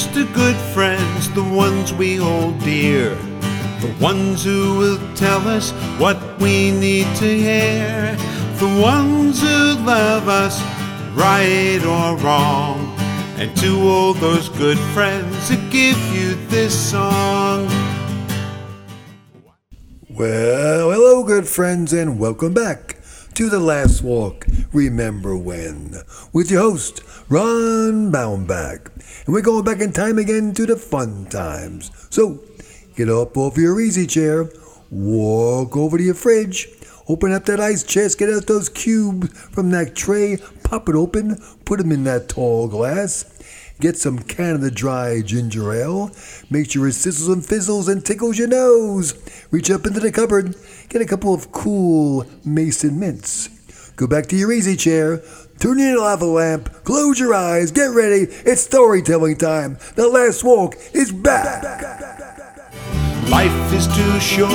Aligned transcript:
To 0.00 0.26
good 0.32 0.56
friends, 0.74 1.30
the 1.34 1.44
ones 1.44 1.92
we 1.92 2.16
hold 2.16 2.58
dear. 2.60 3.14
The 3.80 3.94
ones 4.00 4.42
who 4.42 4.78
will 4.78 5.14
tell 5.14 5.46
us 5.46 5.72
what 6.00 6.18
we 6.40 6.72
need 6.72 7.06
to 7.16 7.26
hear. 7.26 8.16
The 8.56 8.80
ones 8.82 9.40
who 9.40 9.74
love 9.84 10.26
us, 10.26 10.60
right 11.14 11.80
or 11.84 12.16
wrong. 12.16 12.92
And 13.36 13.54
to 13.58 13.78
all 13.88 14.14
those 14.14 14.48
good 14.48 14.78
friends 14.94 15.48
that 15.50 15.70
give 15.70 15.98
you 16.12 16.34
this 16.48 16.74
song. 16.90 17.68
Well, 20.08 20.90
hello, 20.90 21.22
good 21.22 21.46
friends, 21.46 21.92
and 21.92 22.18
welcome 22.18 22.52
back 22.52 22.99
to 23.40 23.48
The 23.48 23.58
Last 23.58 24.02
Walk 24.02 24.44
Remember 24.70 25.34
When 25.34 25.94
with 26.30 26.50
your 26.50 26.60
host, 26.60 27.00
Ron 27.30 28.12
Baumbach. 28.12 28.90
And 29.24 29.34
we're 29.34 29.40
going 29.40 29.64
back 29.64 29.80
in 29.80 29.94
time 29.94 30.18
again 30.18 30.52
to 30.52 30.66
the 30.66 30.76
fun 30.76 31.24
times. 31.24 31.90
So 32.10 32.44
get 32.96 33.08
up 33.08 33.38
off 33.38 33.56
your 33.56 33.80
easy 33.80 34.06
chair, 34.06 34.50
walk 34.90 35.74
over 35.74 35.96
to 35.96 36.04
your 36.04 36.12
fridge, 36.12 36.68
open 37.08 37.32
up 37.32 37.46
that 37.46 37.60
ice 37.60 37.82
chest, 37.82 38.18
get 38.18 38.28
out 38.28 38.46
those 38.46 38.68
cubes 38.68 39.32
from 39.32 39.70
that 39.70 39.96
tray, 39.96 40.36
pop 40.62 40.90
it 40.90 40.94
open, 40.94 41.40
put 41.64 41.78
them 41.78 41.92
in 41.92 42.04
that 42.04 42.28
tall 42.28 42.68
glass. 42.68 43.24
Get 43.80 43.96
some 43.96 44.18
Canada 44.18 44.70
Dry 44.70 45.22
ginger 45.22 45.72
ale. 45.72 46.10
Make 46.50 46.70
sure 46.70 46.86
it 46.86 46.90
sizzles 46.90 47.32
and 47.32 47.42
fizzles 47.42 47.88
and 47.88 48.04
tickles 48.04 48.36
your 48.38 48.48
nose. 48.48 49.14
Reach 49.50 49.70
up 49.70 49.86
into 49.86 50.00
the 50.00 50.12
cupboard. 50.12 50.54
Get 50.90 51.00
a 51.00 51.06
couple 51.06 51.32
of 51.32 51.50
cool 51.50 52.26
Mason 52.44 53.00
mints. 53.00 53.48
Go 53.96 54.06
back 54.06 54.26
to 54.26 54.36
your 54.36 54.52
easy 54.52 54.76
chair. 54.76 55.22
Turn 55.60 55.80
in 55.80 55.94
the 55.94 56.00
lava 56.00 56.26
lamp. 56.26 56.84
Close 56.84 57.18
your 57.18 57.32
eyes. 57.32 57.70
Get 57.72 57.86
ready. 57.86 58.26
It's 58.44 58.60
storytelling 58.60 59.38
time. 59.38 59.78
The 59.94 60.08
last 60.08 60.44
walk 60.44 60.76
is 60.92 61.10
back. 61.10 61.62
Life 63.30 63.72
is 63.72 63.86
too 63.86 64.20
short, 64.20 64.50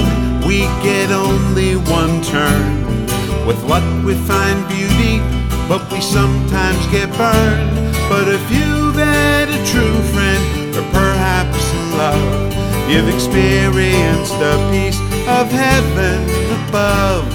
we 0.45 0.59
get 0.83 1.09
only 1.09 1.78
one 1.78 2.22
turn. 2.22 3.07
With 3.47 3.63
luck, 3.63 3.85
we 4.05 4.13
find 4.28 4.67
beauty, 4.67 5.19
but 5.67 5.89
we 5.91 6.01
sometimes 6.01 6.85
get 6.88 7.09
burned. 7.17 7.95
But 8.09 8.28
if 8.28 8.51
you've 8.51 8.84
had 9.05 9.49
a 9.49 9.61
true 9.66 9.99
friend, 10.13 10.75
or 10.75 10.85
perhaps 10.91 11.63
love, 11.95 12.89
you've 12.89 13.09
experienced 13.13 14.33
a 14.35 14.55
piece 14.71 14.99
of 15.27 15.51
heaven 15.51 16.21
above. 16.59 17.25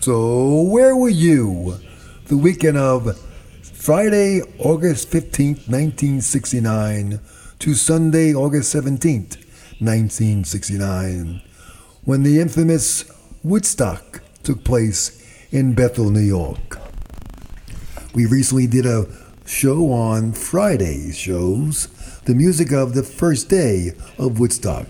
So, 0.00 0.62
where 0.62 0.94
were 0.96 1.08
you 1.08 1.78
the 2.26 2.36
weekend 2.36 2.76
of 2.76 3.18
Friday, 3.62 4.42
August 4.58 5.10
15th, 5.10 5.68
1969 5.68 7.20
to 7.58 7.74
Sunday, 7.74 8.34
August 8.34 8.74
17th, 8.74 9.36
1969, 9.80 11.42
when 12.04 12.22
the 12.22 12.40
infamous 12.40 13.04
Woodstock 13.42 14.22
took 14.42 14.64
place 14.64 15.20
in 15.50 15.74
Bethel, 15.74 16.10
New 16.10 16.20
York? 16.20 16.73
We 18.14 18.26
recently 18.26 18.68
did 18.68 18.86
a 18.86 19.06
show 19.44 19.90
on 19.90 20.34
Friday 20.34 21.10
shows, 21.10 21.88
the 22.26 22.34
music 22.36 22.70
of 22.70 22.94
the 22.94 23.02
first 23.02 23.48
day 23.48 23.90
of 24.18 24.38
Woodstock. 24.38 24.86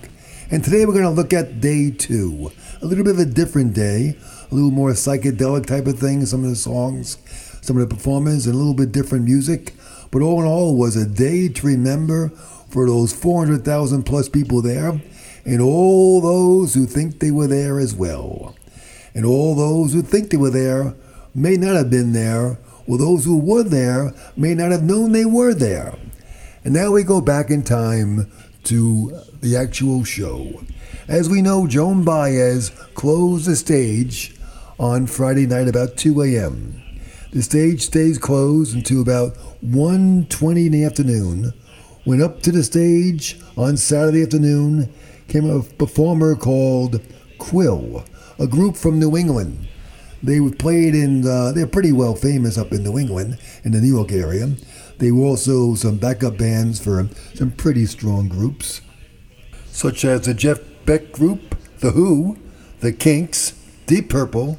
And 0.51 0.63
today 0.63 0.85
we're 0.85 0.93
going 0.93 1.05
to 1.05 1.11
look 1.11 1.33
at 1.33 1.59
day 1.59 1.91
two, 1.91 2.53
a 2.83 2.87
little 2.87 3.03
bit 3.03 3.15
of 3.15 3.21
a 3.21 3.25
different 3.25 3.73
day, 3.73 4.19
a 4.51 4.55
little 4.55 4.71
more 4.71 4.91
psychedelic 4.91 5.65
type 5.65 5.87
of 5.87 5.99
thing, 5.99 6.27
some 6.27 6.45
of 6.45 6.51
the 6.51 6.55
songs, 6.55 7.17
some 7.63 7.79
of 7.79 7.89
the 7.89 7.95
performers, 7.95 8.45
and 8.47 8.55
a 8.55 8.59
little 8.59 8.75
bit 8.75 8.93
different 8.93 9.25
music. 9.25 9.73
But 10.11 10.21
all 10.21 10.43
in 10.43 10.47
all, 10.47 10.75
it 10.75 10.79
was 10.79 10.95
a 10.95 11.09
day 11.09 11.49
to 11.49 11.67
remember 11.67 12.29
for 12.69 12.87
those 12.87 13.15
400,000 13.15 14.03
plus 14.03 14.29
people 14.29 14.61
there, 14.61 15.01
and 15.47 15.63
all 15.63 16.21
those 16.21 16.75
who 16.75 16.85
think 16.85 17.21
they 17.21 17.31
were 17.31 17.47
there 17.47 17.81
as 17.81 17.95
well. 17.95 18.55
And 19.15 19.25
all 19.25 19.55
those 19.55 19.95
who 19.95 20.03
think 20.03 20.29
they 20.29 20.37
were 20.37 20.51
there 20.51 20.95
may 21.35 21.57
not 21.57 21.75
have 21.75 21.89
been 21.89 22.13
there, 22.13 22.59
or 22.87 22.99
those 22.99 23.25
who 23.25 23.39
were 23.39 23.63
there 23.63 24.13
may 24.37 24.55
not 24.55 24.71
have 24.71 24.83
known 24.83 25.13
they 25.13 25.25
were 25.25 25.55
there. 25.55 25.97
And 26.65 26.75
now 26.75 26.93
we 26.93 27.03
go 27.03 27.21
back 27.21 27.51
in 27.51 27.63
time 27.63 28.31
to 28.65 29.21
the 29.41 29.57
actual 29.57 30.05
show. 30.05 30.65
As 31.07 31.29
we 31.29 31.43
know, 31.43 31.67
Joan 31.67 32.05
Baez 32.05 32.71
closed 32.95 33.47
the 33.47 33.57
stage 33.57 34.35
on 34.79 35.07
Friday 35.07 35.47
night 35.47 35.69
about 35.69 35.97
2 35.97 36.23
a.m. 36.23 36.83
The 37.33 37.43
stage 37.43 37.83
stays 37.83 38.17
closed 38.17 38.75
until 38.75 39.03
about 39.03 39.35
1.20 39.65 40.67
in 40.67 40.73
the 40.73 40.85
afternoon. 40.85 41.53
When 42.05 42.23
up 42.23 42.43
to 42.43 42.53
the 42.53 42.63
stage 42.63 43.39
on 43.57 43.77
Saturday 43.77 44.23
afternoon 44.23 44.93
came 45.29 45.49
a 45.49 45.63
performer 45.63 46.37
called 46.37 47.01
Quill, 47.39 48.05
a 48.39 48.47
group 48.47 48.77
from 48.77 48.99
New 48.99 49.17
England. 49.17 49.69
They 50.25 50.41
played 50.51 50.95
in, 50.95 51.27
uh, 51.27 51.53
they're 51.53 51.67
pretty 51.67 51.93
well 51.93 52.15
famous 52.15 52.57
up 52.57 52.73
in 52.73 52.83
New 52.83 52.99
England, 52.99 53.39
in 53.63 53.73
the 53.73 53.81
New 53.81 53.95
York 53.95 54.11
area. 54.11 54.53
They 54.97 55.13
were 55.13 55.27
also 55.27 55.75
some 55.75 55.99
backup 55.99 56.39
bands 56.39 56.81
for 56.81 57.07
some 57.35 57.51
pretty 57.51 57.85
strong 57.85 58.29
groups, 58.29 58.81
such 59.67 60.03
as 60.03 60.23
the 60.23 60.33
Jeff 60.33 60.61
Beck 60.87 61.13
Group, 61.13 61.57
The 61.81 61.91
Who, 61.91 62.39
The 62.81 62.93
Kinks, 62.93 63.53
Deep 63.87 64.09
Purple, 64.09 64.59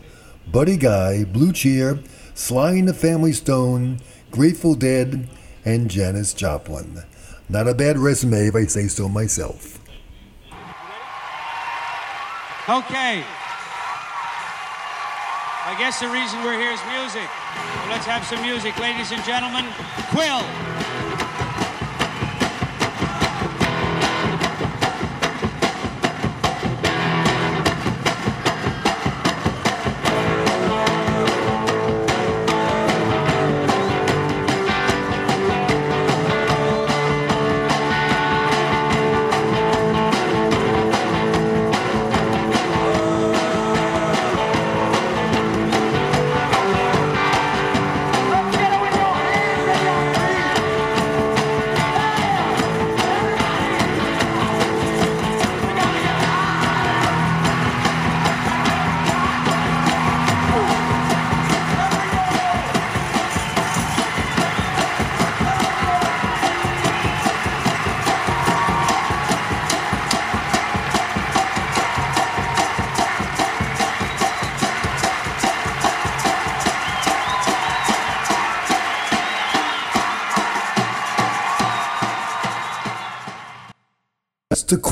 Buddy 0.51 0.77
Guy, 0.77 1.23
Blue 1.23 1.51
Cheer, 1.51 1.99
Sly 2.35 2.73
and 2.73 2.87
the 2.87 2.93
Family 2.93 3.33
Stone, 3.33 4.01
Grateful 4.29 4.75
Dead, 4.75 5.27
and 5.63 5.89
Janis 5.89 6.35
Joplin. 6.35 7.01
Not 7.49 7.67
a 7.67 7.73
bad 7.73 7.97
resume 7.97 8.47
if 8.47 8.55
I 8.55 8.67
say 8.67 8.87
so 8.87 9.09
myself. 9.09 9.79
Okay. 12.69 13.23
I 15.65 15.73
guess 15.79 15.99
the 15.99 16.07
reason 16.07 16.43
we're 16.43 16.59
here 16.59 16.69
is 16.69 16.79
music. 16.93 17.25
So 17.25 17.89
let's 17.89 18.05
have 18.05 18.23
some 18.23 18.39
music, 18.43 18.77
ladies 18.79 19.11
and 19.11 19.23
gentlemen. 19.25 19.65
Quill. 20.13 20.84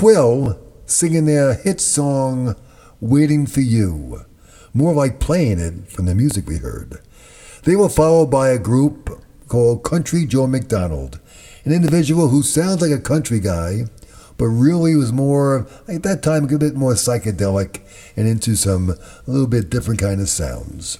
Quill 0.03 0.59
singing 0.85 1.27
their 1.27 1.53
hit 1.53 1.79
song 1.79 2.57
Waiting 2.99 3.45
for 3.45 3.61
You, 3.61 4.25
more 4.73 4.93
like 4.93 5.21
playing 5.21 5.59
it 5.59 5.87
from 5.89 6.07
the 6.07 6.13
music 6.13 6.45
we 6.45 6.57
heard. 6.57 6.99
They 7.63 7.77
were 7.77 7.87
followed 7.87 8.25
by 8.25 8.49
a 8.49 8.59
group 8.59 9.23
called 9.47 9.85
Country 9.85 10.25
Joe 10.25 10.45
McDonald, 10.45 11.21
an 11.63 11.71
individual 11.71 12.27
who 12.27 12.43
sounds 12.43 12.81
like 12.81 12.91
a 12.91 12.99
country 12.99 13.39
guy, 13.39 13.85
but 14.35 14.47
really 14.47 14.93
was 14.97 15.13
more, 15.13 15.67
at 15.87 16.03
that 16.03 16.21
time, 16.21 16.53
a 16.53 16.57
bit 16.57 16.75
more 16.75 16.95
psychedelic 16.95 17.79
and 18.17 18.27
into 18.27 18.57
some 18.57 18.89
a 18.89 19.31
little 19.31 19.47
bit 19.47 19.69
different 19.69 20.01
kind 20.01 20.19
of 20.19 20.27
sounds. 20.27 20.99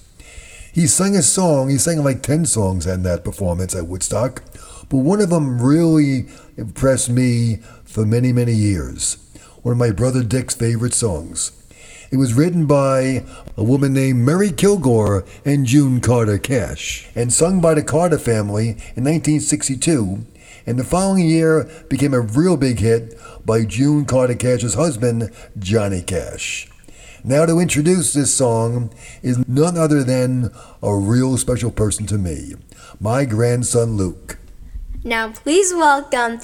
He 0.72 0.86
sang 0.86 1.14
a 1.14 1.22
song, 1.22 1.68
he 1.68 1.76
sang 1.76 2.02
like 2.02 2.22
10 2.22 2.46
songs 2.46 2.86
in 2.86 3.02
that 3.02 3.22
performance 3.22 3.74
at 3.74 3.86
Woodstock, 3.86 4.42
but 4.88 4.96
one 4.96 5.20
of 5.20 5.30
them 5.30 5.60
really 5.60 6.26
impressed 6.56 7.10
me 7.10 7.60
for 7.94 8.04
many, 8.04 8.32
many 8.32 8.52
years. 8.52 9.18
One 9.62 9.70
of 9.70 9.78
my 9.78 9.92
brother 9.92 10.24
Dick's 10.24 10.56
favorite 10.56 10.94
songs. 10.94 11.52
It 12.10 12.16
was 12.16 12.34
written 12.34 12.66
by 12.66 13.24
a 13.56 13.62
woman 13.62 13.92
named 13.92 14.18
Mary 14.18 14.50
Kilgore 14.50 15.24
and 15.44 15.64
June 15.64 16.00
Carter 16.00 16.38
Cash, 16.38 17.08
and 17.14 17.32
sung 17.32 17.60
by 17.60 17.72
the 17.74 17.84
Carter 17.84 18.18
family 18.18 18.70
in 18.96 19.04
1962, 19.04 20.26
and 20.66 20.76
the 20.76 20.82
following 20.82 21.28
year 21.28 21.70
became 21.88 22.14
a 22.14 22.20
real 22.20 22.56
big 22.56 22.80
hit 22.80 23.16
by 23.46 23.64
June 23.64 24.06
Carter 24.06 24.34
Cash's 24.34 24.74
husband, 24.74 25.30
Johnny 25.56 26.02
Cash. 26.02 26.68
Now, 27.22 27.46
to 27.46 27.60
introduce 27.60 28.12
this 28.12 28.34
song 28.34 28.92
is 29.22 29.46
none 29.46 29.78
other 29.78 30.02
than 30.02 30.50
a 30.82 30.96
real 30.96 31.36
special 31.36 31.70
person 31.70 32.06
to 32.06 32.18
me, 32.18 32.54
my 32.98 33.24
grandson 33.24 33.96
Luke. 33.96 34.38
Now, 35.06 35.32
please 35.32 35.74
welcome 35.74 36.40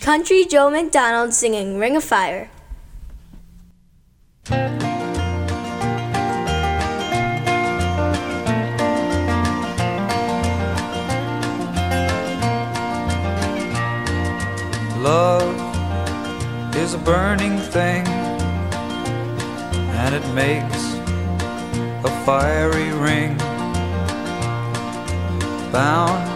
Country 0.00 0.44
Joe 0.44 0.70
McDonald 0.70 1.34
singing 1.34 1.76
Ring 1.76 1.96
of 1.96 2.04
Fire. 2.04 2.48
Love 15.02 16.76
is 16.76 16.94
a 16.94 16.98
burning 16.98 17.58
thing, 17.58 18.06
and 19.98 20.14
it 20.14 20.24
makes 20.32 20.94
a 22.04 22.22
fiery 22.24 22.92
ring. 22.92 23.36
Bound 25.72 26.35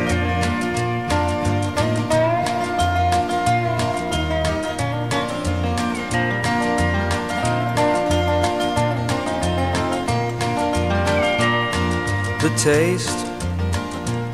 Taste 12.63 13.25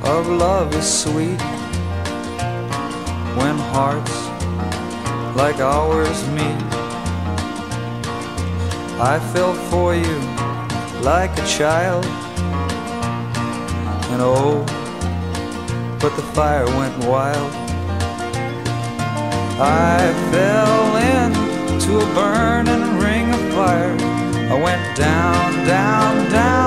of 0.04 0.28
love 0.28 0.76
is 0.76 0.86
sweet 1.04 1.40
when 3.40 3.58
hearts 3.72 4.18
like 5.38 5.62
ours 5.62 6.28
meet. 6.36 6.62
I 9.00 9.18
fell 9.32 9.54
for 9.70 9.96
you 9.96 10.18
like 11.02 11.32
a 11.40 11.46
child, 11.48 12.04
and 14.12 14.22
oh, 14.22 14.66
but 16.02 16.14
the 16.18 16.28
fire 16.36 16.66
went 16.66 16.98
wild. 17.06 17.54
I 19.58 20.00
fell 20.32 20.98
into 21.16 22.00
a 22.00 22.14
burning 22.14 22.98
ring 23.00 23.34
of 23.34 23.54
fire. 23.54 23.96
I 24.52 24.62
went 24.62 24.98
down, 24.98 25.66
down, 25.66 26.30
down, 26.30 26.67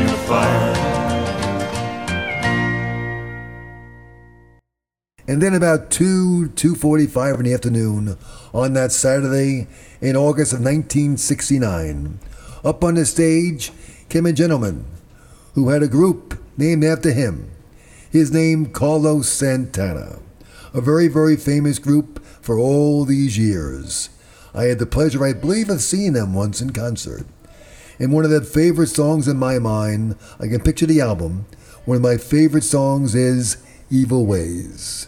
And 5.31 5.41
then 5.41 5.53
about 5.53 5.89
2, 5.91 6.51
2.45 6.55 7.39
in 7.39 7.45
the 7.45 7.53
afternoon 7.53 8.17
on 8.53 8.73
that 8.73 8.91
Saturday 8.91 9.69
in 10.01 10.17
August 10.17 10.51
of 10.51 10.59
1969, 10.59 12.19
up 12.65 12.83
on 12.83 12.95
the 12.95 13.05
stage 13.05 13.71
came 14.09 14.25
a 14.25 14.33
gentleman 14.33 14.83
who 15.53 15.69
had 15.69 15.83
a 15.83 15.87
group 15.87 16.37
named 16.57 16.83
after 16.83 17.13
him. 17.13 17.49
His 18.11 18.33
name, 18.33 18.73
Carlos 18.73 19.29
Santana. 19.29 20.19
A 20.73 20.81
very, 20.81 21.07
very 21.07 21.37
famous 21.37 21.79
group 21.79 22.21
for 22.41 22.59
all 22.59 23.05
these 23.05 23.37
years. 23.37 24.09
I 24.53 24.63
had 24.63 24.79
the 24.79 24.85
pleasure, 24.85 25.23
I 25.23 25.31
believe, 25.31 25.69
of 25.69 25.79
seeing 25.79 26.11
them 26.11 26.33
once 26.33 26.59
in 26.59 26.71
concert. 26.71 27.25
And 27.99 28.11
one 28.11 28.25
of 28.25 28.31
their 28.31 28.41
favorite 28.41 28.87
songs 28.87 29.29
in 29.29 29.37
my 29.37 29.59
mind, 29.59 30.17
I 30.41 30.49
can 30.49 30.59
picture 30.59 30.87
the 30.87 30.99
album, 30.99 31.45
one 31.85 31.95
of 31.95 32.03
my 32.03 32.17
favorite 32.17 32.65
songs 32.65 33.15
is 33.15 33.63
Evil 33.89 34.25
Ways. 34.25 35.07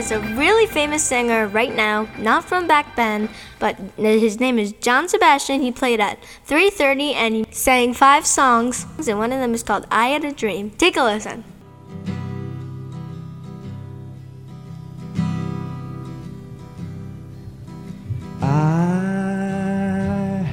Is 0.00 0.10
a 0.10 0.18
really 0.34 0.66
famous 0.66 1.02
singer 1.02 1.46
right 1.46 1.76
now, 1.76 2.08
not 2.18 2.42
from 2.42 2.66
back 2.66 2.96
then, 2.96 3.28
but 3.58 3.76
his 3.98 4.40
name 4.40 4.58
is 4.58 4.72
John 4.80 5.10
Sebastian. 5.10 5.60
He 5.60 5.70
played 5.70 6.00
at 6.00 6.18
3:30 6.46 7.12
and 7.12 7.34
he 7.34 7.44
sang 7.50 7.92
five 7.92 8.24
songs, 8.24 8.86
and 9.06 9.18
one 9.18 9.30
of 9.30 9.40
them 9.40 9.52
is 9.52 9.62
called 9.62 9.86
"I 9.90 10.06
Had 10.08 10.24
a 10.24 10.32
Dream." 10.32 10.70
Take 10.70 10.96
a 10.96 11.02
listen. 11.02 11.44
I 18.40 18.46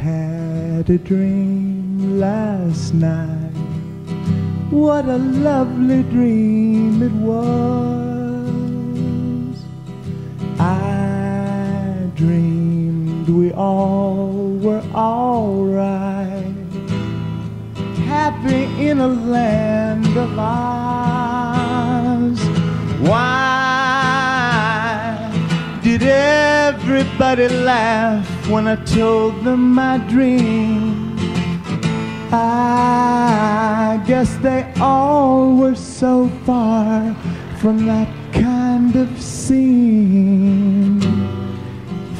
had 0.07 0.89
a 0.89 0.97
dream 0.97 2.19
last 2.19 2.93
night. 2.93 3.55
What 4.69 5.05
a 5.05 5.17
lovely 5.17 6.03
dream 6.03 7.01
it 7.01 7.13
was. 7.13 8.06
I 10.59 12.09
dreamed 12.15 13.29
we 13.29 13.53
all 13.53 14.57
were 14.57 14.81
alright. 14.93 16.55
Happy 18.05 18.63
in 18.87 18.99
a 18.99 19.07
land 19.07 20.17
of 20.17 20.39
ours. 20.39 22.39
Why 23.07 23.37
did 25.83 26.01
everybody 26.01 27.49
laugh 27.49 28.27
when 28.49 28.67
I 28.67 28.77
told 28.83 29.43
them 29.43 29.75
my 29.75 29.99
dream? 30.09 31.15
I 32.31 34.01
guess 34.07 34.35
they 34.37 34.73
all 34.81 35.55
were 35.55 35.75
so 35.75 36.29
far 36.45 37.13
from 37.59 37.85
that 37.85 38.07
of 38.97 39.21
scene. 39.21 40.99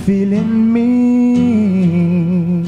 Feeling 0.06 0.72
mean. 0.72 2.64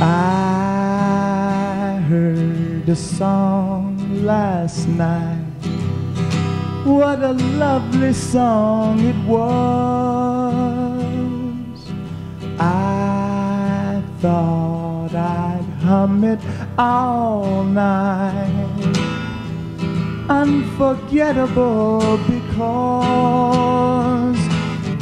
I 0.00 2.00
heard 2.08 2.88
a 2.88 2.94
song 2.94 4.24
last 4.24 4.86
night. 4.86 5.40
What 6.84 7.20
a 7.22 7.32
lovely 7.32 8.12
song 8.12 9.00
it 9.00 9.16
was. 9.26 9.42
I 12.60 14.00
thought 14.20 15.14
I'd 15.14 15.64
hum 15.82 16.22
it 16.24 16.40
all 16.78 17.64
night. 17.64 18.61
Unforgettable 20.32 22.18
because 22.26 22.62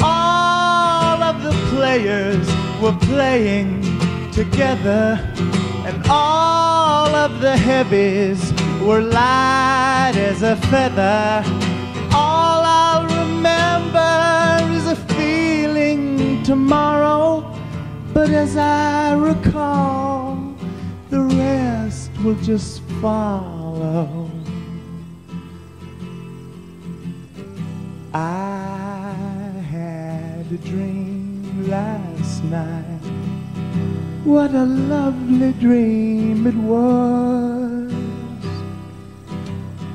all 0.02 1.22
of 1.22 1.42
the 1.44 1.52
players 1.70 2.46
were 2.82 2.96
playing 3.06 3.80
together, 4.32 5.20
and 5.86 6.02
all 6.10 7.14
of 7.14 7.40
the 7.40 7.56
heavies 7.56 8.52
were 8.82 9.00
light 9.00 10.14
as 10.16 10.42
a 10.42 10.56
feather. 10.72 11.44
All 12.12 12.62
I'll 12.64 13.06
remember 13.22 14.74
is 14.74 14.86
a 14.88 14.96
feeling 15.14 16.42
tomorrow, 16.42 17.44
but 18.12 18.30
as 18.30 18.56
I 18.56 19.14
recall, 19.14 20.54
the 21.08 21.20
rest 21.20 22.10
will 22.24 22.40
just 22.42 22.82
follow. 23.00 24.29
I 28.12 29.14
had 29.70 30.46
a 30.50 30.58
dream 30.58 31.70
last 31.70 32.42
night. 32.44 33.00
What 34.24 34.52
a 34.52 34.64
lovely 34.64 35.52
dream 35.52 36.46
it 36.48 36.56
was. 36.56 37.92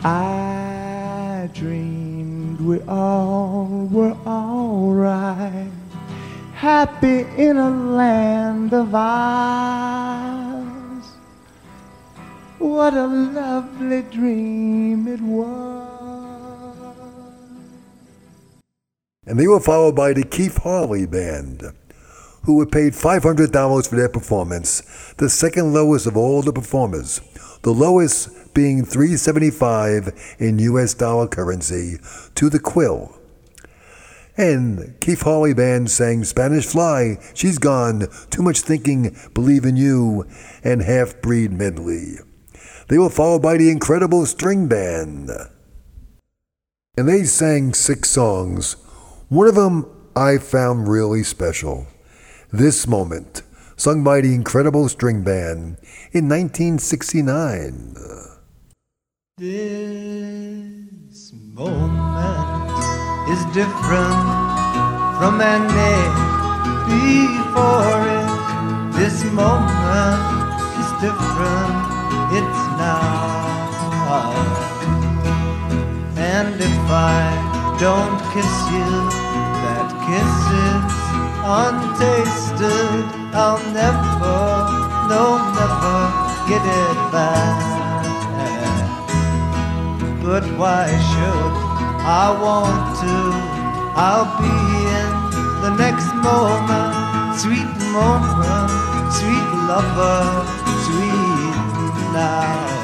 I 0.05 1.49
dreamed 1.53 2.61
we 2.61 2.79
all 2.87 3.89
were 3.91 4.15
alright, 4.25 5.71
happy 6.53 7.25
in 7.37 7.57
a 7.57 7.69
land 7.69 8.73
of 8.73 8.95
ours. 8.95 10.65
What 12.59 12.93
a 12.93 13.07
lovely 13.07 14.03
dream 14.03 15.09
it 15.09 15.19
was. 15.19 15.84
And 19.25 19.39
they 19.39 19.47
were 19.47 19.59
followed 19.59 19.95
by 19.95 20.13
the 20.13 20.23
Keith 20.23 20.57
Harley 20.63 21.05
Band, 21.05 21.63
who 22.43 22.55
were 22.57 22.65
paid 22.65 22.93
$500 22.93 23.89
for 23.89 23.95
their 23.95 24.09
performance, 24.09 25.13
the 25.17 25.29
second 25.29 25.73
lowest 25.73 26.05
of 26.05 26.15
all 26.15 26.41
the 26.43 26.53
performers, 26.53 27.21
the 27.63 27.73
lowest 27.73 28.53
being 28.53 28.85
375 28.85 30.35
in 30.39 30.59
US 30.59 30.93
dollar 30.93 31.27
currency 31.27 31.97
to 32.35 32.49
the 32.49 32.59
Quill. 32.59 33.17
And 34.37 34.99
Keith 34.99 35.21
Harley 35.21 35.53
Band 35.53 35.89
sang 35.89 36.23
Spanish 36.23 36.65
Fly, 36.65 37.17
She's 37.33 37.57
Gone, 37.57 38.07
Too 38.29 38.43
Much 38.43 38.61
Thinking, 38.61 39.15
Believe 39.33 39.65
in 39.65 39.77
You, 39.77 40.27
and 40.63 40.81
Half 40.81 41.21
Breed 41.21 41.53
Medley. 41.53 42.17
They 42.89 42.97
were 42.97 43.09
followed 43.09 43.41
by 43.41 43.57
the 43.57 43.69
Incredible 43.69 44.25
String 44.25 44.67
Band. 44.67 45.31
And 46.97 47.09
they 47.09 47.23
sang 47.23 47.73
six 47.73 48.09
songs. 48.11 48.75
One 49.35 49.49
of 49.49 49.55
them 49.55 49.85
I 50.15 50.37
found 50.37 50.87
really 50.87 51.21
special. 51.21 51.87
This 52.53 52.87
Moment, 52.87 53.41
sung 53.75 54.01
by 54.01 54.21
the 54.21 54.33
Incredible 54.33 54.87
String 54.87 55.25
Band 55.25 55.75
in 56.13 56.29
1969. 56.29 57.97
This 59.37 61.33
moment 61.51 62.71
is 63.27 63.43
different 63.51 64.23
from 65.19 65.41
any 65.43 65.99
before 66.87 68.07
it. 68.07 68.31
This 68.95 69.19
moment 69.35 70.23
is 70.79 70.89
different, 71.03 71.75
it's 72.31 72.63
now. 72.79 74.31
And 76.15 76.55
if 76.55 76.87
I 76.87 77.75
don't 77.77 78.17
kiss 78.31 78.55
you, 78.71 79.24
that 80.05 80.11
kiss 80.11 80.35
is 80.53 80.85
untasted. 81.43 83.05
I'll 83.33 83.59
never, 83.73 84.41
no, 85.09 85.37
never 85.53 85.97
get 86.47 86.61
it 86.61 86.97
back. 87.11 87.75
But 90.23 90.43
why 90.57 90.87
should 90.87 91.53
I 92.01 92.31
want 92.41 92.99
to? 93.01 93.17
I'll 93.97 94.29
be 94.41 94.55
in 94.99 95.11
the 95.61 95.71
next 95.77 96.13
moment, 96.15 97.39
sweet 97.39 97.71
moment, 97.93 98.69
sweet 99.13 99.49
lover, 99.67 100.45
sweet 100.85 101.55
now. 102.13 102.74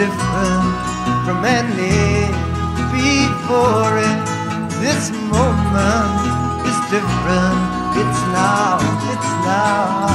Different 0.00 0.72
from 1.28 1.44
any 1.44 2.24
before 2.88 4.00
it. 4.00 4.20
This 4.80 5.12
moment 5.28 6.20
is 6.64 6.78
different. 6.88 7.60
It's 8.00 8.20
now, 8.32 8.80
it's 9.12 9.32
now. 9.44 10.08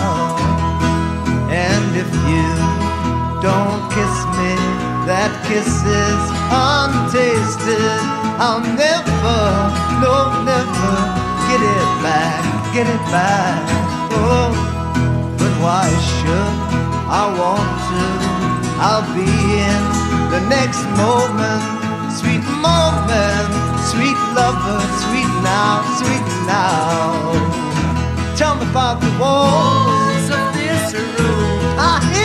And 1.54 1.86
if 2.04 2.10
you 2.26 2.50
don't 3.45 3.82
kiss 3.93 4.15
me, 4.38 4.54
that 5.06 5.32
kiss 5.45 5.69
is 5.69 6.24
untasted. 6.50 8.02
I'll 8.41 8.65
never, 8.65 9.41
no, 10.02 10.15
never 10.50 10.93
get 11.45 11.62
it 11.62 11.91
back, 12.02 12.41
get 12.74 12.88
it 12.89 13.06
back. 13.13 13.62
Oh, 14.17 14.50
but 15.38 15.54
why 15.62 15.86
should 16.10 16.58
I 17.21 17.24
want 17.38 17.69
to? 17.93 18.44
I'll 18.78 19.08
be 19.16 19.24
in 19.24 19.84
the 20.30 20.42
next 20.50 20.84
moment, 21.00 21.64
sweet 22.12 22.44
moment, 22.60 23.50
sweet 23.92 24.20
lover, 24.36 24.80
sweet 25.04 25.32
now, 25.44 25.84
sweet 26.00 26.26
now. 26.46 27.66
Tell 28.36 28.56
me 28.56 28.70
about 28.70 29.00
the 29.00 29.12
walls 29.18 30.28
of 30.30 30.46
this 30.54 30.94
room. 30.94 31.80
I 31.80 32.00
hear 32.12 32.25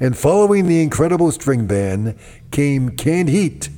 And 0.00 0.18
following 0.18 0.66
the 0.66 0.82
incredible 0.82 1.30
string 1.30 1.66
band 1.66 2.16
came 2.50 2.90
Canned 2.90 3.28
Heat 3.28 3.68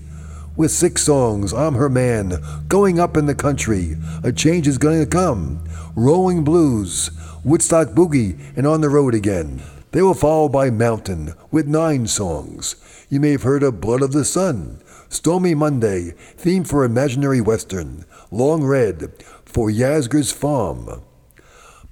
with 0.57 0.70
six 0.70 1.02
songs 1.02 1.52
I'm 1.52 1.74
Her 1.74 1.90
Man, 1.90 2.42
Going 2.68 2.98
Up 2.98 3.18
in 3.18 3.26
the 3.26 3.35
Country, 3.35 3.96
A 4.24 4.33
Change 4.33 4.66
is 4.66 4.79
Gonna 4.79 5.05
Come, 5.05 5.62
Rolling 5.94 6.42
Blues, 6.42 7.11
Woodstock 7.44 7.88
Boogie, 7.88 8.40
and 8.57 8.66
On 8.66 8.81
the 8.81 8.88
Road 8.88 9.14
Again. 9.14 9.62
They 9.92 10.00
were 10.00 10.14
followed 10.14 10.52
by 10.52 10.70
Mountain 10.70 11.35
with 11.50 11.66
nine 11.66 12.07
songs. 12.07 12.76
You 13.11 13.20
may 13.20 13.33
have 13.33 13.42
heard 13.42 13.62
of 13.62 13.83
Blood 13.83 14.00
of 14.00 14.12
the 14.12 14.24
Sun, 14.24 14.81
Stormy 15.11 15.55
Monday, 15.55 16.12
theme 16.38 16.64
for 16.64 16.85
Imaginary 16.85 17.42
Western, 17.42 18.07
Long 18.31 18.64
Red, 18.64 19.12
for 19.44 19.70
Yasgur's 19.70 20.33
Farm, 20.33 21.02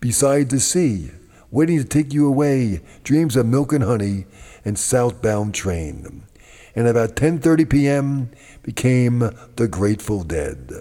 Beside 0.01 0.49
the 0.49 0.61
Sea, 0.61 1.11
Waiting 1.55 1.79
to 1.79 1.85
Take 1.85 2.13
You 2.13 2.27
Away, 2.27 2.81
Dreams 3.05 3.37
of 3.37 3.47
Milk 3.47 3.73
and 3.73 3.85
Honey, 3.85 4.27
and 4.65 4.77
Southbound 4.77 5.55
Train. 5.55 6.25
And 6.75 6.89
about 6.89 7.15
10:30 7.15 7.71
p.m. 7.71 8.31
became 8.65 9.31
The 9.55 9.69
Grateful 9.69 10.25
Dead. 10.25 10.73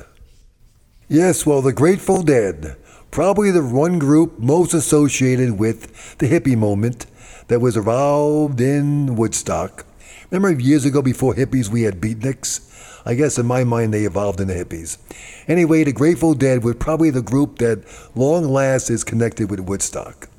Yes, 1.07 1.45
well, 1.45 1.61
The 1.61 1.73
Grateful 1.73 2.23
Dead 2.23 2.75
Probably 3.11 3.51
the 3.51 3.63
one 3.63 3.99
group 3.99 4.39
most 4.39 4.73
associated 4.73 5.59
with 5.59 6.17
the 6.17 6.27
hippie 6.27 6.57
movement 6.57 7.05
that 7.49 7.61
was 7.61 7.77
evolved 7.77 8.59
in 8.59 9.15
Woodstock. 9.15 9.85
Remember 10.31 10.59
years 10.59 10.85
ago 10.85 11.03
before 11.03 11.35
hippies 11.35 11.69
we 11.69 11.83
had 11.83 12.01
beatniks? 12.01 12.67
I 13.05 13.13
guess 13.13 13.37
in 13.37 13.45
my 13.45 13.63
mind 13.63 13.93
they 13.93 14.05
evolved 14.05 14.39
into 14.39 14.55
hippies. 14.55 14.97
Anyway, 15.47 15.83
the 15.83 15.93
Grateful 15.93 16.33
Dead 16.33 16.63
was 16.63 16.77
probably 16.77 17.11
the 17.11 17.21
group 17.21 17.59
that 17.59 17.85
long 18.15 18.45
last 18.45 18.89
is 18.89 19.03
connected 19.03 19.51
with 19.51 19.59
Woodstock. 19.59 20.29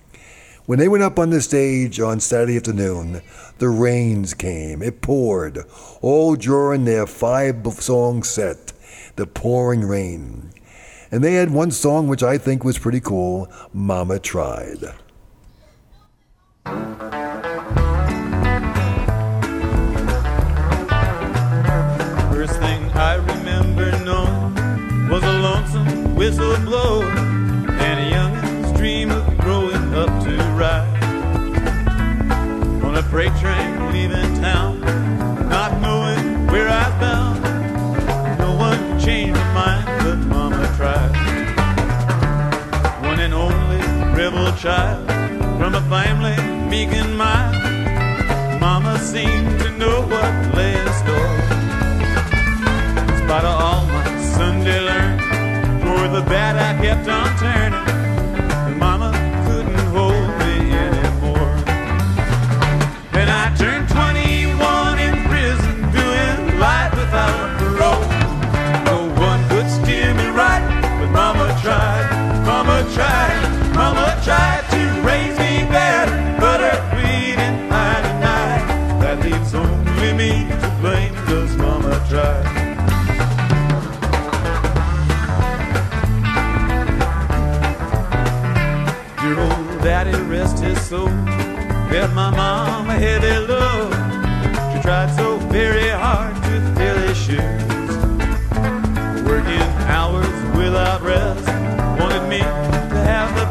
When 0.67 0.79
they 0.79 0.89
went 0.89 1.05
up 1.05 1.19
on 1.19 1.29
the 1.29 1.43
stage 1.43 2.01
on 2.01 2.21
Saturday 2.21 2.57
afternoon, 2.57 3.21
the 3.59 3.69
rains 3.69 4.33
came. 4.33 4.81
It 4.81 5.03
poured, 5.03 5.59
all 6.01 6.37
during 6.37 6.87
their 6.87 7.07
five 7.07 7.67
song 7.75 8.23
set, 8.23 8.73
The 9.17 9.27
Pouring 9.27 9.83
Rain. 9.83 10.53
And 11.11 11.23
they 11.23 11.35
had 11.35 11.51
one 11.51 11.71
song 11.71 12.09
which 12.09 12.23
I 12.23 12.39
think 12.39 12.65
was 12.65 12.79
pretty 12.79 13.01
cool 13.01 13.53
Mama 13.75 14.19
Tried. 14.19 14.81
First 22.33 22.59
thing 22.59 22.91
I 22.95 23.17
remember 23.17 24.03
knowing 24.03 25.09
was 25.11 25.23
a 25.23 25.33
lonesome 25.41 26.15
whistle 26.15 26.57
blow 26.61 27.44
freight 33.15 33.37
train 33.37 33.93
leaving 33.93 34.35
town, 34.43 34.81
not 35.49 35.81
knowing 35.81 36.49
where 36.49 36.69
I 36.69 36.89
was 36.89 36.99
bound. 37.01 37.43
No 38.41 38.57
one 38.57 38.77
could 38.77 39.01
change 39.07 39.37
my 39.37 39.55
mind, 39.55 39.87
but 40.03 40.19
Mama 40.35 40.67
tried. 40.77 41.15
One 43.07 43.21
and 43.21 43.33
only 43.33 43.83
rebel 44.19 44.51
child 44.57 45.07
from 45.61 45.77
a 45.77 45.83
family 45.83 46.35
meek 46.69 46.89
and 46.89 47.17
mild. 47.17 47.55
Mama 48.61 48.99
seemed 48.99 49.61
to 49.61 49.71
know 49.79 50.01
what 50.13 50.33
lay 50.57 50.75
in 50.75 50.93
store. 51.03 51.35
In 52.99 53.17
spite 53.23 53.47
of 53.53 53.57
all 53.63 53.87
my 53.95 54.07
Sunday 54.35 54.81
learning, 54.81 55.21
toward 55.83 56.11
the 56.19 56.25
bad 56.29 56.57
I 56.57 56.83
kept 56.83 57.07
on 57.09 57.39
turning. 57.39 57.94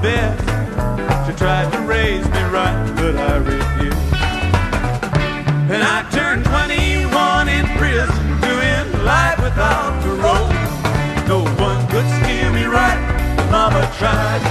Best. 0.04 0.44
She 1.26 1.34
tried 1.38 1.72
to 1.72 1.80
raise 1.88 2.26
me 2.36 2.44
right, 2.52 2.94
but 2.98 3.16
I 3.16 3.38
refused. 3.38 3.98
And 5.72 5.82
I 5.82 6.06
turned 6.12 6.44
21 6.44 7.48
in 7.48 7.66
prison, 7.80 8.24
doing 8.42 9.06
life 9.06 9.40
without 9.40 9.96
parole. 10.04 10.52
No 11.32 11.40
one 11.56 11.80
could 11.88 12.08
steer 12.20 12.52
me 12.52 12.66
right. 12.66 13.00
Mama 13.50 13.90
tried, 13.98 14.42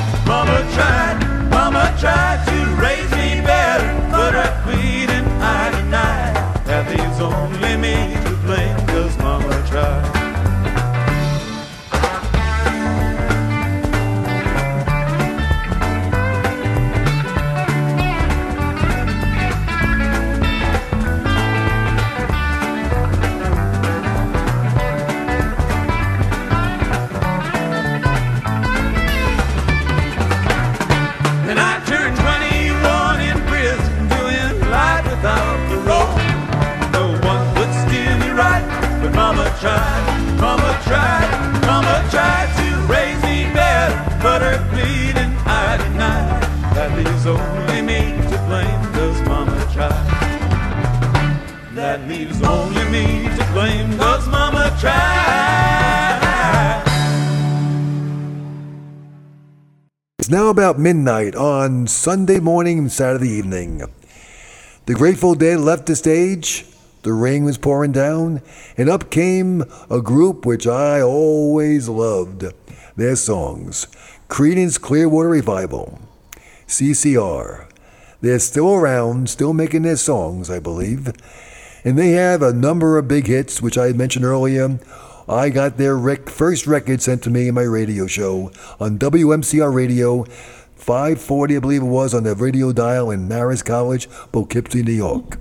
midnight 60.83 61.37
on 61.37 61.87
Sunday 61.87 62.40
morning 62.40 62.79
and 62.79 62.90
Saturday 62.90 63.29
evening. 63.29 63.83
The 64.87 64.95
Grateful 64.95 65.37
Dead 65.37 65.61
left 65.61 65.87
the 65.87 65.95
stage, 65.95 66.66
the 67.03 67.12
rain 67.12 67.45
was 67.45 67.57
pouring 67.57 67.92
down, 67.92 68.42
and 68.77 68.90
up 68.90 69.09
came 69.09 69.62
a 69.88 70.01
group 70.01 70.45
which 70.45 70.66
I 70.66 71.01
always 71.01 71.88
loved 71.88 72.47
their 72.97 73.14
songs 73.14 73.87
Creedence 74.29 74.81
Clearwater 74.81 75.29
Revival, 75.29 76.01
CCR. 76.66 77.68
They're 78.21 78.38
still 78.38 78.73
around, 78.75 79.31
still 79.31 79.53
making 79.53 79.83
their 79.83 79.97
songs, 79.97 80.51
I 80.51 80.59
believe. 80.59 81.12
And 81.85 81.99
they 81.99 82.12
have 82.12 82.42
a 82.42 82.53
number 82.53 82.99
of 82.99 83.09
big 83.09 83.27
hits, 83.27 83.61
which 83.61 83.79
I 83.79 83.92
mentioned 83.92 84.25
earlier. 84.25 84.79
I 85.29 85.51
got 85.51 85.77
their 85.77 85.97
rec- 85.97 86.29
first 86.29 86.66
record 86.66 87.01
sent 87.01 87.23
to 87.25 87.31
me 87.31 87.49
in 87.49 87.55
my 87.55 87.62
radio 87.62 88.07
show 88.07 88.51
on 88.81 88.99
WMCR 88.99 89.73
Radio, 89.73 90.25
540, 90.83 91.57
I 91.57 91.61
believe 91.61 91.83
it 91.83 91.87
was, 91.87 92.12
on 92.12 92.25
the 92.25 92.35
radio 92.35 92.73
dial 92.73 93.09
in 93.12 93.29
Marist 93.29 93.64
College, 93.64 94.09
Poughkeepsie, 94.33 94.83
New 94.83 94.90
York. 94.90 95.38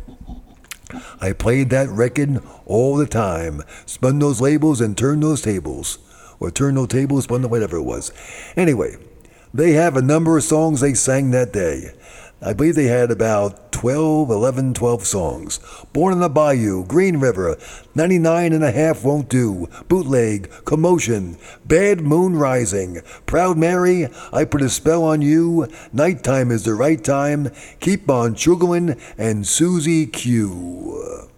I 1.19 1.34
played 1.34 1.71
that 1.71 1.89
record 1.89 2.43
all 2.67 2.95
the 2.95 3.08
time, 3.08 3.63
spun 3.88 4.19
those 4.19 4.39
labels 4.39 4.82
and 4.82 4.95
turned 4.95 5.23
those 5.23 5.41
tables. 5.41 5.97
Or 6.39 6.51
turned 6.51 6.77
those 6.77 6.89
tables, 6.89 7.23
spun 7.23 7.41
the 7.41 7.47
whatever 7.47 7.77
it 7.77 7.84
was. 7.84 8.12
Anyway, 8.56 8.97
they 9.51 9.71
have 9.71 9.97
a 9.97 10.01
number 10.04 10.38
of 10.38 10.43
songs 10.43 10.80
they 10.80 10.93
sang 10.93 11.32
that 11.32 11.51
day. 11.51 11.91
I 12.43 12.54
believe 12.54 12.75
they 12.75 12.88
had 12.88 13.12
about 13.12 13.71
12, 13.71 14.30
11, 14.32 14.73
12 14.73 15.06
songs. 15.06 15.60
Born 15.93 16.13
in 16.13 16.19
the 16.19 16.30
Bayou, 16.30 16.86
Green 16.86 17.17
River, 17.17 17.58
99 17.93 18.54
and 18.54 18.63
a 18.63 18.71
half 18.71 19.04
won't 19.04 19.30
do, 19.30 19.67
Bootleg, 19.88 20.49
Commotion, 20.65 21.38
Bad 21.65 22.01
Moon 22.01 22.36
Rising, 22.36 23.01
Proud 23.25 23.58
Mary, 23.58 24.08
I 24.34 24.45
Put 24.45 24.62
a 24.62 24.69
Spell 24.69 25.04
on 25.04 25.21
You, 25.21 25.67
Nighttime 25.93 26.51
is 26.51 26.63
the 26.63 26.73
Right 26.73 27.04
Time, 27.04 27.49
Keep 27.80 28.10
on 28.10 28.36
Chooglin', 28.36 28.99
and 29.17 29.45
Susie 29.47 30.08
Q. 30.08 31.30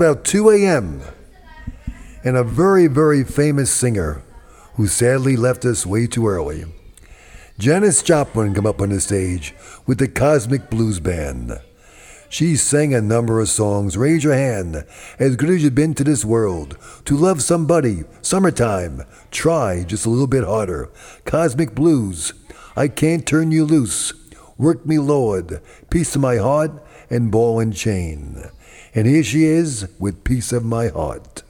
about 0.00 0.24
2 0.24 0.48
a.m. 0.48 1.02
and 2.24 2.34
a 2.34 2.42
very, 2.42 2.86
very 2.86 3.22
famous 3.22 3.70
singer 3.70 4.22
who 4.76 4.86
sadly 4.86 5.36
left 5.36 5.62
us 5.66 5.84
way 5.84 6.06
too 6.06 6.26
early. 6.26 6.64
Janis 7.58 8.02
Joplin 8.02 8.54
come 8.54 8.64
up 8.64 8.80
on 8.80 8.88
the 8.88 9.00
stage 9.02 9.54
with 9.86 9.98
the 9.98 10.08
Kozmic 10.08 10.70
Blues 10.70 11.00
Band. 11.00 11.60
She 12.30 12.56
sang 12.56 12.94
a 12.94 13.02
number 13.02 13.40
of 13.40 13.50
songs. 13.50 13.98
Raise 13.98 14.24
your 14.24 14.32
hand. 14.32 14.86
As 15.18 15.36
good 15.36 15.50
as 15.50 15.62
you've 15.62 15.74
been 15.74 15.92
to 15.96 16.04
this 16.04 16.24
world. 16.24 16.78
To 17.04 17.14
love 17.14 17.42
somebody. 17.42 18.04
Summertime. 18.22 19.02
Try 19.30 19.84
just 19.84 20.06
a 20.06 20.10
little 20.10 20.26
bit 20.26 20.44
harder. 20.44 20.88
Cosmic 21.26 21.74
Blues. 21.74 22.32
I 22.74 22.88
can't 22.88 23.26
turn 23.26 23.52
you 23.52 23.66
loose. 23.66 24.14
Work 24.56 24.86
me, 24.86 24.98
Lord. 24.98 25.60
Piece 25.90 26.14
of 26.14 26.22
my 26.22 26.36
heart 26.36 26.72
and 27.10 27.30
ball 27.30 27.60
and 27.60 27.76
chain. 27.76 28.50
And 28.92 29.06
here 29.06 29.22
she 29.22 29.44
is 29.44 29.88
with 30.00 30.24
Piece 30.24 30.52
of 30.52 30.64
My 30.64 30.88
Heart. 30.88 31.44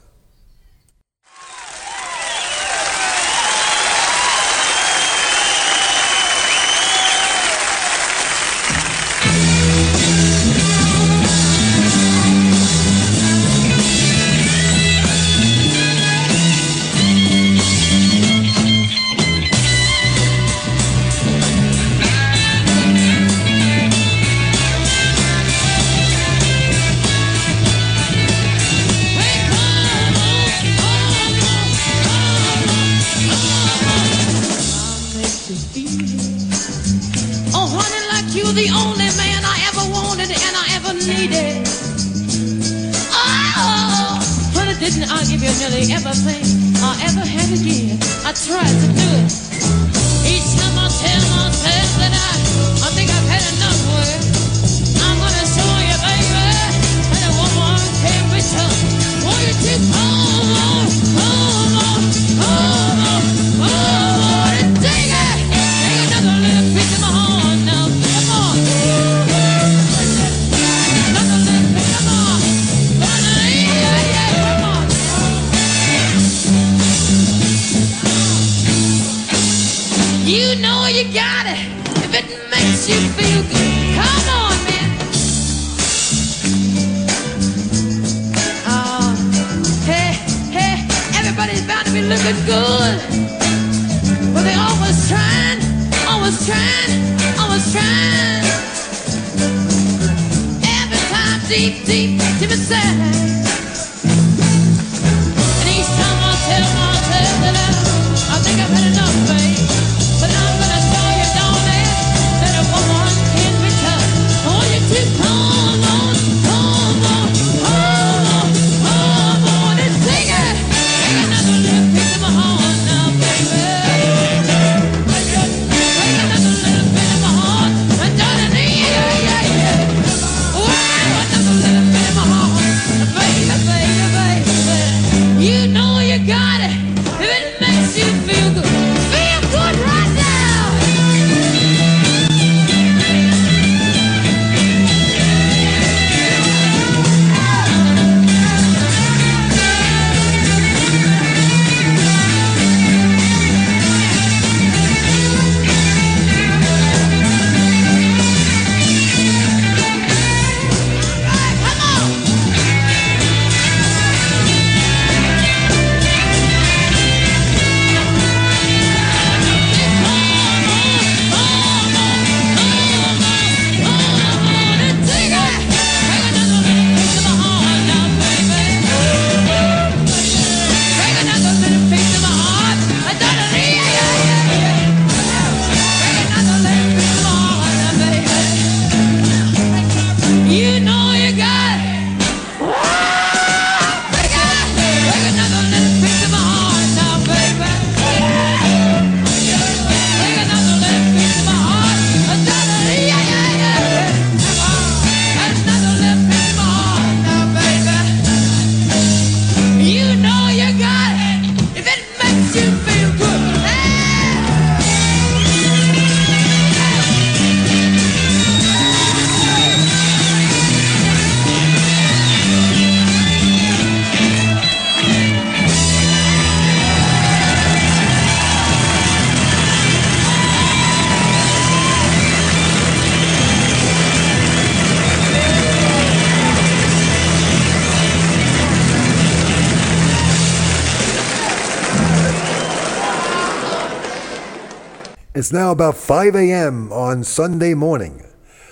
It's 245.41 245.51
now 245.51 245.71
about 245.71 245.97
5 245.97 246.35
a.m. 246.35 246.93
on 246.93 247.23
Sunday 247.23 247.73
morning. 247.73 248.23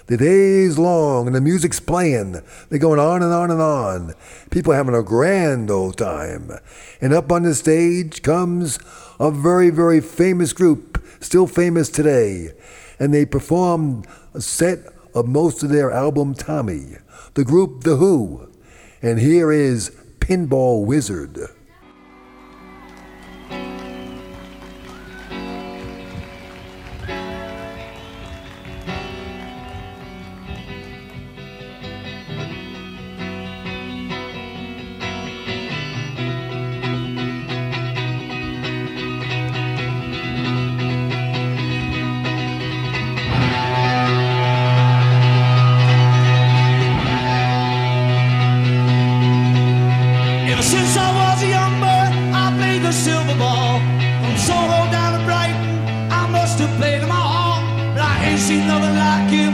The 0.06 0.18
day's 0.18 0.78
long 0.78 1.26
and 1.26 1.36
the 1.36 1.42
music's 1.42 1.80
playing. 1.80 2.44
They're 2.70 2.78
going 2.78 3.00
on 3.00 3.24
and 3.24 3.34
on 3.34 3.50
and 3.50 3.60
on. 3.60 4.14
People 4.52 4.74
having 4.74 4.94
a 4.94 5.02
grand 5.02 5.72
old 5.72 5.98
time. 5.98 6.52
And 7.02 7.12
up 7.12 7.32
on 7.32 7.42
the 7.42 7.56
stage 7.56 8.22
comes 8.22 8.78
a 9.20 9.32
very, 9.32 9.72
very 9.72 10.00
famous 10.00 10.54
group, 10.54 11.04
still 11.20 11.48
famous 11.48 11.90
today. 11.90 12.50
And 13.00 13.16
they 13.16 13.26
perform 13.26 14.04
a 14.36 14.40
set 14.42 14.78
of 15.16 15.28
most 15.28 15.64
of 15.64 15.70
their 15.70 15.90
album 15.90 16.36
Tommy, 16.36 16.98
the 17.34 17.44
group 17.44 17.84
The 17.84 17.96
Who. 17.96 18.48
And 19.02 19.18
here 19.18 19.52
is 19.52 19.90
Pinball 20.20 20.86
Wizard. 20.86 21.40
seen 58.50 58.66
nothing 58.66 58.96
like 58.96 59.32
you. 59.32 59.49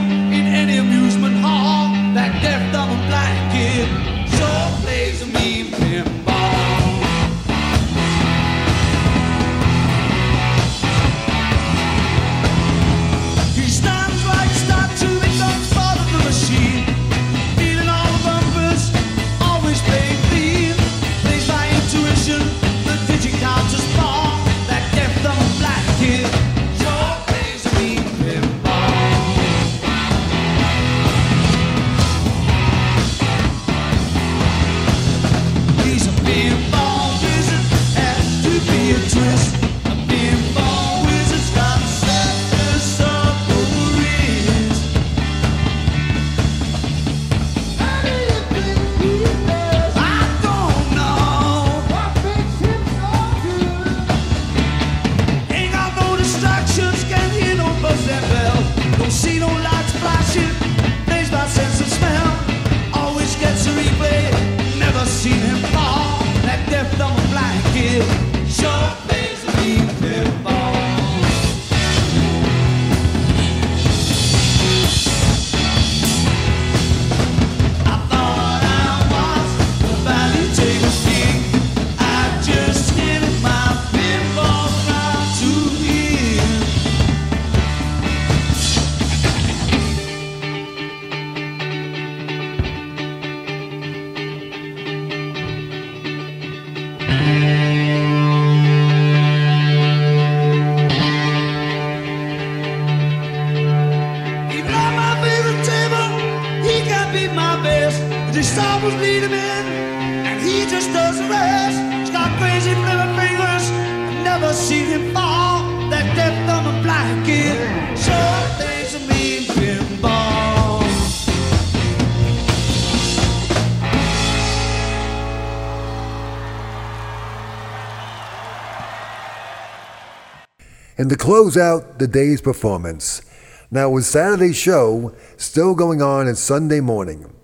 close 131.26 131.56
out 131.56 131.98
the 131.98 132.06
day's 132.06 132.40
performance. 132.40 133.20
Now, 133.68 133.90
with 133.90 134.04
Saturday's 134.04 134.54
show 134.54 135.12
still 135.36 135.74
going 135.74 136.00
on 136.00 136.28
at 136.28 136.36
Sunday 136.36 136.78
morning, 136.78 137.34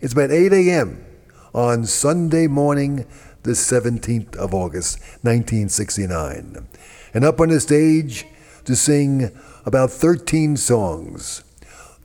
it's 0.00 0.14
about 0.14 0.32
8 0.32 0.52
a.m. 0.52 1.06
on 1.54 1.84
Sunday 1.84 2.48
morning, 2.48 3.06
the 3.44 3.52
17th 3.52 4.34
of 4.34 4.52
August, 4.52 4.98
1969. 5.22 6.66
And 7.14 7.24
up 7.24 7.38
on 7.38 7.50
the 7.50 7.60
stage 7.60 8.26
to 8.64 8.74
sing 8.74 9.30
about 9.64 9.92
13 9.92 10.56
songs 10.56 11.44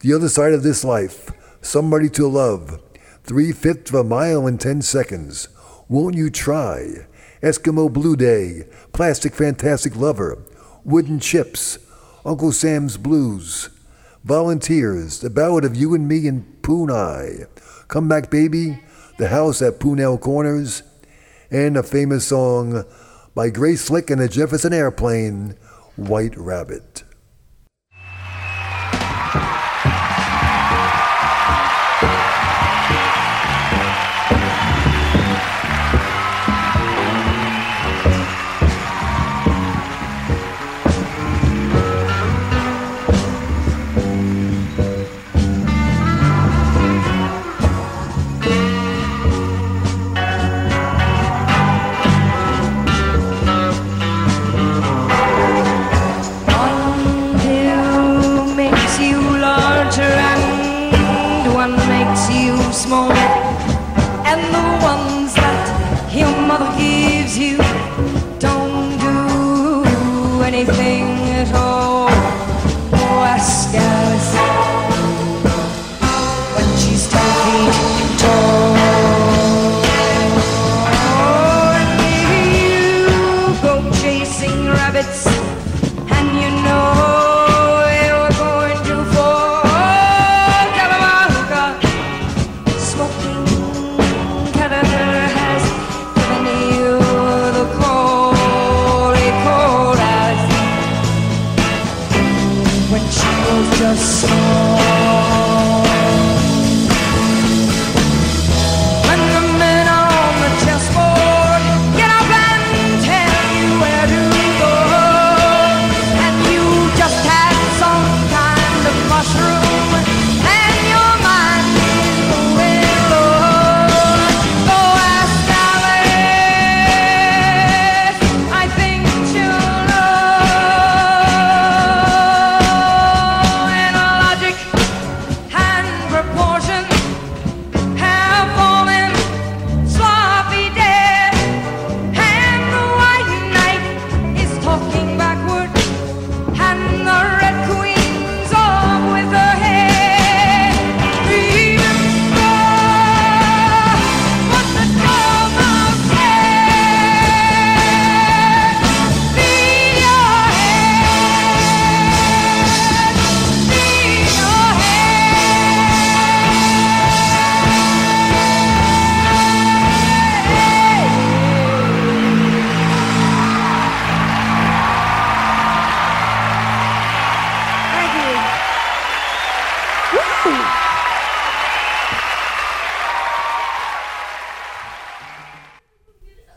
The 0.01 0.13
Other 0.13 0.29
Side 0.29 0.53
of 0.53 0.61
This 0.61 0.83
Life, 0.83 1.31
Somebody 1.59 2.07
to 2.09 2.27
Love, 2.27 2.79
Three 3.23 3.51
Fifths 3.51 3.89
of 3.89 3.95
a 3.95 4.03
Mile 4.03 4.45
in 4.45 4.59
10 4.59 4.83
Seconds, 4.83 5.47
Won't 5.89 6.15
You 6.15 6.29
Try, 6.29 7.07
Eskimo 7.41 7.91
Blue 7.91 8.15
Day, 8.15 8.67
Plastic 8.93 9.33
Fantastic 9.33 9.95
Lover, 9.95 10.45
Wooden 10.85 11.19
Ships, 11.19 11.79
Uncle 12.23 12.51
Sam's 12.51 12.97
Blues, 12.97 13.71
Volunteers, 14.23 15.19
The 15.19 15.31
Ballad 15.31 15.65
of 15.65 15.75
You 15.75 15.95
and 15.95 16.07
Me 16.07 16.27
in 16.27 16.45
Pooneil, 16.61 17.47
Come 17.87 18.07
Back 18.07 18.29
Baby, 18.29 18.83
The 19.17 19.29
House 19.29 19.63
at 19.63 19.79
Pooneil 19.79 20.21
Corners, 20.21 20.83
and 21.49 21.75
a 21.75 21.81
famous 21.81 22.27
song 22.27 22.85
by 23.33 23.49
Grace 23.49 23.81
Slick 23.81 24.11
and 24.11 24.21
the 24.21 24.27
Jefferson 24.27 24.73
Airplane, 24.73 25.55
White 25.95 26.37
Rabbit. 26.37 27.03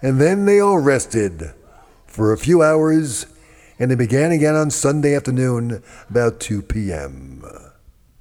And 0.00 0.20
then 0.20 0.44
they 0.44 0.60
all 0.60 0.78
rested 0.78 1.52
for 2.06 2.32
a 2.32 2.38
few 2.38 2.62
hours, 2.62 3.26
and 3.78 3.90
they 3.90 3.96
began 3.96 4.30
again 4.30 4.54
on 4.54 4.70
Sunday 4.70 5.14
afternoon, 5.14 5.82
about 6.08 6.40
2 6.40 6.62
p.m., 6.62 7.44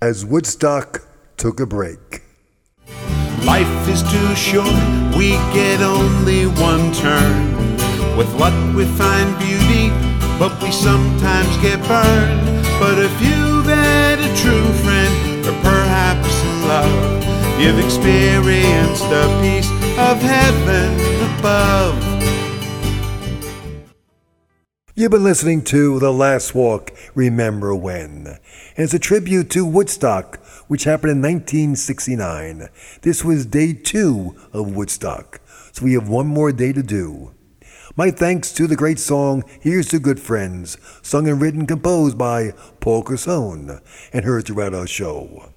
as 0.01 0.25
Woodstock 0.25 1.07
took 1.37 1.59
a 1.59 1.65
break. 1.65 2.23
Life 3.45 3.87
is 3.87 4.01
too 4.03 4.35
short, 4.35 4.73
we 5.15 5.29
get 5.53 5.81
only 5.81 6.47
one 6.47 6.91
turn. 6.93 7.77
With 8.17 8.33
luck, 8.33 8.57
we 8.75 8.85
find 8.97 9.37
beauty, 9.37 9.89
but 10.39 10.59
we 10.61 10.71
sometimes 10.71 11.55
get 11.57 11.79
burned. 11.87 12.41
But 12.79 12.97
if 12.97 13.13
you've 13.21 13.65
had 13.65 14.19
a 14.19 14.35
true 14.35 14.73
friend, 14.83 15.06
you've 17.59 17.79
experienced 17.79 19.03
a 19.05 19.39
piece 19.41 19.69
of 19.97 20.21
heaven 20.21 20.93
above. 21.39 22.17
You've 24.93 25.11
been 25.11 25.23
listening 25.23 25.63
to 25.65 25.99
The 25.99 26.13
Last 26.13 26.53
Walk, 26.53 26.91
Remember 27.15 27.75
When. 27.75 28.27
And 28.27 28.39
it's 28.77 28.93
a 28.93 28.99
tribute 28.99 29.49
to 29.51 29.65
Woodstock, 29.65 30.37
which 30.67 30.83
happened 30.83 31.11
in 31.11 31.21
1969. 31.21 32.69
This 33.01 33.23
was 33.23 33.47
day 33.47 33.73
two 33.73 34.35
of 34.53 34.75
Woodstock, 34.75 35.41
so 35.71 35.83
we 35.83 35.93
have 35.93 36.09
one 36.09 36.27
more 36.27 36.51
day 36.51 36.73
to 36.73 36.83
do. 36.83 37.33
My 37.95 38.11
thanks 38.11 38.51
to 38.53 38.67
the 38.67 38.75
great 38.75 38.99
song 38.99 39.43
Here's 39.59 39.87
to 39.89 39.99
Good 39.99 40.19
Friends, 40.19 40.77
sung 41.01 41.27
and 41.27 41.41
written 41.41 41.65
composed 41.65 42.17
by 42.17 42.51
Paul 42.79 43.03
Cursone, 43.03 43.81
and 44.13 44.25
heard 44.25 44.45
throughout 44.45 44.75
our 44.75 44.85
show. 44.85 45.53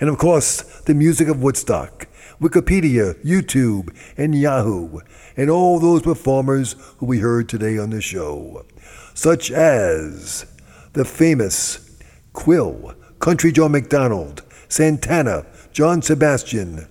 And 0.00 0.08
of 0.08 0.16
course, 0.16 0.62
the 0.86 0.94
music 0.94 1.28
of 1.28 1.42
Woodstock, 1.42 2.08
Wikipedia, 2.40 3.22
YouTube, 3.22 3.94
and 4.16 4.34
Yahoo, 4.34 5.00
and 5.36 5.50
all 5.50 5.78
those 5.78 6.00
performers 6.00 6.74
who 6.98 7.06
we 7.06 7.18
heard 7.18 7.50
today 7.50 7.76
on 7.76 7.90
the 7.90 8.00
show, 8.00 8.64
such 9.12 9.50
as 9.50 10.46
the 10.94 11.04
famous 11.04 12.00
Quill, 12.32 12.94
Country 13.18 13.52
Joe 13.52 13.68
McDonald, 13.68 14.42
Santana, 14.68 15.44
John 15.72 16.00
Sebastian, 16.00 16.88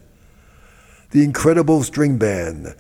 the 1.10 1.24
Incredible 1.24 1.82
String 1.82 2.20
Band, 2.20 2.76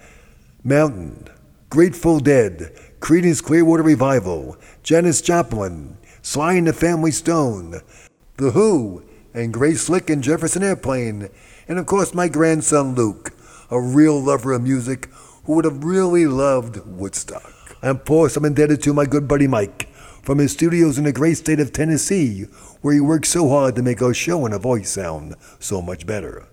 Mountain, 0.63 1.27
Grateful 1.71 2.19
Dead, 2.19 2.71
Creedence 2.99 3.43
Clearwater 3.43 3.81
Revival, 3.81 4.57
Janis 4.83 5.21
Joplin, 5.21 5.97
Sly 6.21 6.53
and 6.53 6.67
the 6.67 6.73
Family 6.73 7.11
Stone, 7.11 7.81
The 8.37 8.51
Who, 8.51 9.03
and 9.33 9.53
Grace 9.53 9.81
Slick 9.83 10.09
and 10.09 10.23
Jefferson 10.23 10.63
Airplane, 10.63 11.29
and 11.67 11.79
of 11.79 11.85
course 11.85 12.13
my 12.13 12.27
grandson 12.27 12.95
Luke, 12.95 13.33
a 13.69 13.79
real 13.79 14.21
lover 14.21 14.53
of 14.53 14.63
music 14.63 15.09
who 15.45 15.55
would 15.55 15.65
have 15.65 15.83
really 15.83 16.27
loved 16.27 16.85
Woodstock. 16.85 17.77
And 17.81 17.91
of 17.91 18.05
course 18.05 18.35
I'm 18.35 18.45
indebted 18.45 18.81
to 18.83 18.93
my 18.93 19.05
good 19.05 19.27
buddy 19.27 19.47
Mike 19.47 19.89
from 20.21 20.39
his 20.39 20.51
studios 20.51 20.97
in 20.97 21.05
the 21.05 21.13
great 21.13 21.37
state 21.37 21.59
of 21.59 21.73
Tennessee, 21.73 22.43
where 22.81 22.93
he 22.93 22.99
worked 22.99 23.27
so 23.27 23.49
hard 23.49 23.75
to 23.75 23.81
make 23.81 24.01
our 24.01 24.13
show 24.13 24.45
and 24.45 24.53
our 24.53 24.59
voice 24.59 24.89
sound 24.89 25.35
so 25.59 25.81
much 25.81 26.05
better. 26.05 26.47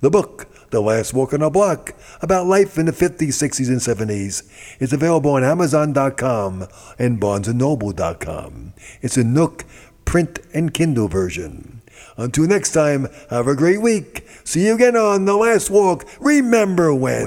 The 0.00 0.10
book, 0.10 0.48
The 0.70 0.80
Last 0.80 1.12
Walk 1.12 1.34
on 1.34 1.40
the 1.40 1.50
Block, 1.50 1.94
about 2.22 2.46
life 2.46 2.78
in 2.78 2.86
the 2.86 2.92
50s, 2.92 3.28
60s, 3.28 3.68
and 3.68 3.80
70s, 3.80 4.50
is 4.80 4.94
available 4.94 5.32
on 5.32 5.44
Amazon.com 5.44 6.66
and 6.98 7.20
BarnesandNoble.com. 7.20 8.72
It's 9.02 9.18
a 9.18 9.24
Nook 9.24 9.64
print 10.06 10.38
and 10.54 10.72
Kindle 10.72 11.08
version. 11.08 11.79
Until 12.20 12.46
next 12.46 12.72
time, 12.72 13.08
have 13.30 13.48
a 13.48 13.56
great 13.56 13.80
week. 13.80 14.26
See 14.44 14.66
you 14.66 14.74
again 14.74 14.94
on 14.94 15.24
The 15.24 15.34
Last 15.34 15.70
Walk. 15.70 16.04
Remember 16.20 16.92
when. 16.94 17.26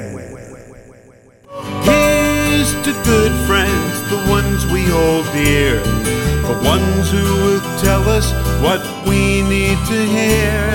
Here's 1.81 2.71
to 2.83 2.93
good 3.03 3.31
friends, 3.47 4.09
the 4.11 4.23
ones 4.29 4.63
we 4.67 4.83
hold 4.85 5.25
dear, 5.33 5.79
the 6.45 6.61
ones 6.63 7.09
who 7.09 7.25
will 7.41 7.61
tell 7.81 8.07
us 8.07 8.31
what 8.61 8.81
we 9.07 9.41
need 9.41 9.79
to 9.89 9.99
hear, 10.05 10.69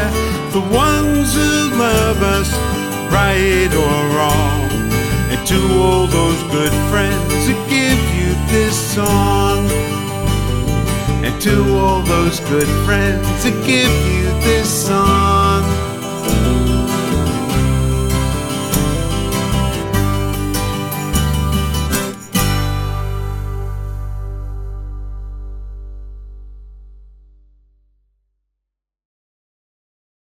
the 0.51 0.67
ones 0.75 1.33
who 1.35 1.79
love 1.79 2.21
us, 2.21 2.51
right 3.15 3.71
or 3.71 3.99
wrong, 4.19 4.69
and 5.31 5.47
to 5.47 5.59
all 5.79 6.09
those 6.09 6.43
good 6.51 6.75
friends 6.91 7.47
that 7.47 7.61
give 7.71 8.03
you 8.19 8.35
this 8.51 8.75
song 8.97 9.48
to 11.41 11.77
all 11.77 12.03
those 12.03 12.41
good 12.41 12.67
friends 12.85 13.45
that 13.45 13.53
give 13.65 13.93
you 14.07 14.25
this 14.43 14.87
song. 14.87 15.88